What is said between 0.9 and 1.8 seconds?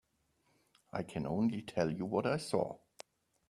I can only